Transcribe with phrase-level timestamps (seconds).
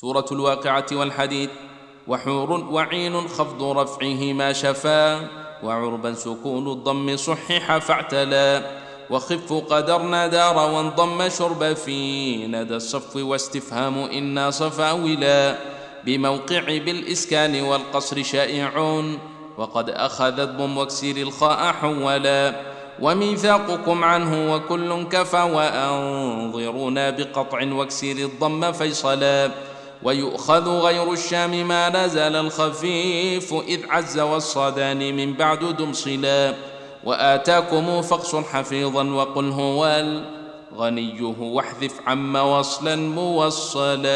[0.00, 1.50] سورة الواقعة والحديد
[2.08, 5.28] وحور وعين خفض رفعه ما شفا
[5.62, 8.70] وعربا سكون الضم صحح فاعتلى
[9.10, 15.56] وخف قدرنا دار وانضم شرب في ندى الصف واستفهام إنا صفاولا
[16.04, 19.18] بموقع بالإسكان والقصر شائعون
[19.58, 22.60] وقد أخذت ضم واكسر الخاء حولا
[23.00, 29.50] وميثاقكم عنه وكل كفى وأنظرونا بقطع واكسر الضم فيصلا
[30.02, 36.54] ويؤخذ غير الشام ما نزل الخفيف إذ عز والصدان من بعد دمصلا
[37.04, 39.86] وآتاكم فقص حفيظا وقل هو
[40.72, 44.10] الغنيه واحذف عم وصلا موصلا.